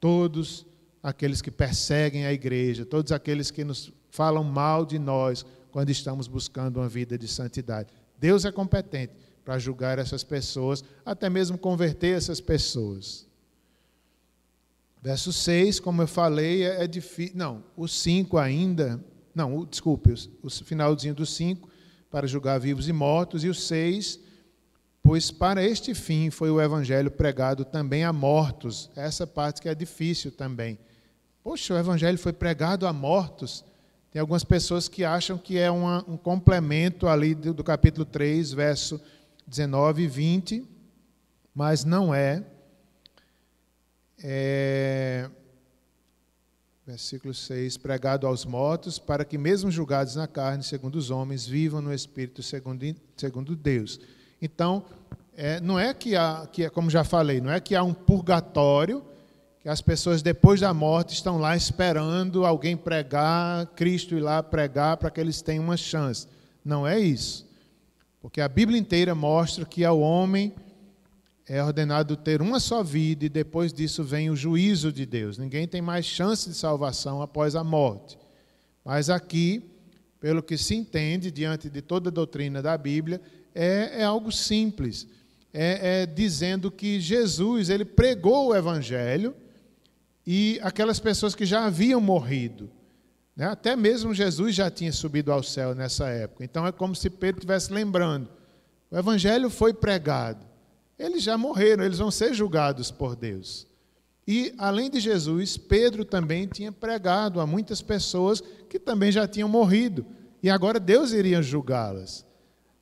[0.00, 0.66] todos
[1.00, 6.28] aqueles que perseguem a igreja, todos aqueles que nos falam mal de nós quando estamos
[6.28, 7.92] buscando uma vida de santidade.
[8.16, 9.12] Deus é competente
[9.44, 13.26] para julgar essas pessoas, até mesmo converter essas pessoas.
[15.02, 17.36] Verso 6, como eu falei, é, é difícil.
[17.36, 19.04] Não, o 5 ainda.
[19.34, 21.68] Não, o, desculpe, o, o finalzinho do 5,
[22.08, 24.20] para julgar vivos e mortos, e o 6,
[25.02, 28.92] pois para este fim foi o evangelho pregado também a mortos.
[28.94, 30.78] Essa parte que é difícil também.
[31.42, 33.64] Poxa, o evangelho foi pregado a mortos.
[34.14, 38.52] Tem algumas pessoas que acham que é uma, um complemento ali do, do capítulo 3,
[38.52, 39.00] verso
[39.44, 40.68] 19 e 20,
[41.52, 42.44] mas não é.
[44.22, 45.28] é.
[46.86, 51.82] Versículo 6: Pregado aos mortos, para que, mesmo julgados na carne, segundo os homens, vivam
[51.82, 53.98] no espírito, segundo, segundo Deus.
[54.40, 54.84] Então,
[55.36, 59.04] é, não é que há, que, como já falei, não é que há um purgatório,
[59.64, 64.98] que as pessoas depois da morte estão lá esperando alguém pregar, Cristo ir lá pregar
[64.98, 66.28] para que eles tenham uma chance.
[66.62, 67.48] Não é isso.
[68.20, 70.52] Porque a Bíblia inteira mostra que ao homem
[71.48, 75.38] é ordenado ter uma só vida e depois disso vem o juízo de Deus.
[75.38, 78.18] Ninguém tem mais chance de salvação após a morte.
[78.84, 79.64] Mas aqui,
[80.20, 83.18] pelo que se entende diante de toda a doutrina da Bíblia,
[83.54, 85.08] é, é algo simples.
[85.54, 89.34] É, é dizendo que Jesus ele pregou o Evangelho
[90.26, 92.70] e aquelas pessoas que já haviam morrido
[93.36, 93.46] né?
[93.46, 96.44] Até mesmo Jesus já tinha subido ao céu nessa época.
[96.44, 98.28] Então é como se Pedro estivesse lembrando:
[98.90, 100.46] o evangelho foi pregado.
[100.98, 103.66] Eles já morreram, eles vão ser julgados por Deus.
[104.26, 109.48] E, além de Jesus, Pedro também tinha pregado a muitas pessoas que também já tinham
[109.48, 110.06] morrido.
[110.42, 112.24] E agora Deus iria julgá-las.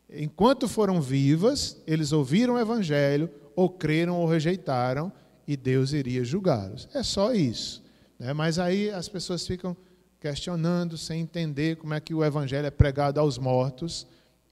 [0.09, 5.11] Enquanto foram vivas, eles ouviram o evangelho, ou creram ou rejeitaram,
[5.47, 6.89] e Deus iria julgá-los.
[6.95, 7.83] É só isso.
[8.19, 8.33] Né?
[8.33, 9.77] Mas aí as pessoas ficam
[10.21, 14.07] questionando, sem entender como é que o evangelho é pregado aos mortos.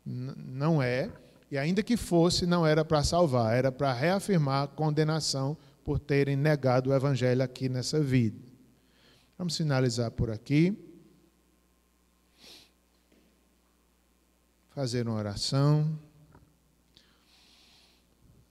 [0.04, 1.10] Não é.
[1.50, 6.36] E ainda que fosse, não era para salvar, era para reafirmar a condenação por terem
[6.36, 8.38] negado o evangelho aqui nessa vida.
[9.38, 10.76] Vamos finalizar por aqui.
[14.70, 15.98] Fazer uma oração.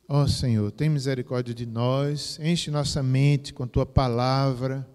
[0.10, 4.86] Ó oh, Senhor, tem misericórdia de nós, enche nossa mente com tua palavra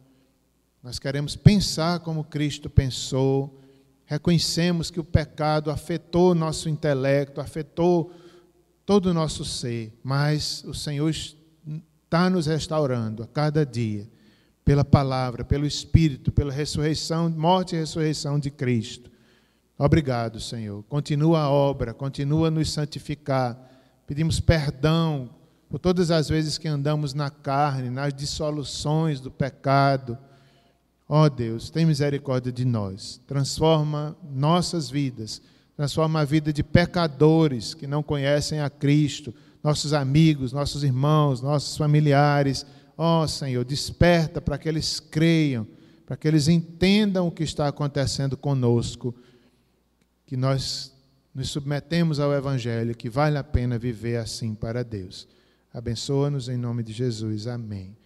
[0.85, 3.59] nós queremos pensar como Cristo pensou,
[4.05, 8.13] reconhecemos que o pecado afetou nosso intelecto, afetou
[8.85, 14.07] todo o nosso ser, mas o Senhor está nos restaurando a cada dia,
[14.63, 19.11] pela palavra, pelo Espírito, pela ressurreição, morte e ressurreição de Cristo.
[19.79, 20.83] Obrigado, Senhor.
[20.83, 23.59] Continua a obra, continua a nos santificar.
[24.07, 25.31] Pedimos perdão
[25.69, 30.19] por todas as vezes que andamos na carne, nas dissoluções do pecado
[31.09, 33.21] Ó oh Deus, tem misericórdia de nós.
[33.27, 35.43] Transforma nossas vidas.
[35.77, 41.77] Transforma a vida de pecadores que não conhecem a Cristo, nossos amigos, nossos irmãos, nossos
[41.77, 42.65] familiares.
[42.97, 45.67] Ó oh, Senhor, desperta para que eles creiam,
[46.07, 49.15] para que eles entendam o que está acontecendo conosco,
[50.27, 50.94] que nós
[51.35, 55.27] nos submetemos ao Evangelho, que vale a pena viver assim para Deus.
[55.73, 57.49] Abençoa-nos em nome de Jesus.
[57.49, 57.97] Amém.